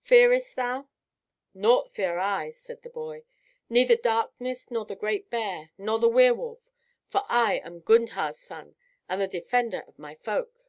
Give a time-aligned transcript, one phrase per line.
[0.00, 0.88] Fearest thou?"
[1.52, 3.22] "Naught fear I," said the boy,
[3.68, 6.70] "neither darkness, nor the great bear, nor the were wolf.
[7.10, 8.76] For I am Gundhar's son,
[9.10, 10.64] and the defender of my folk."